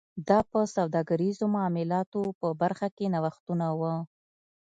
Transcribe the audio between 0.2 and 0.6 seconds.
دا په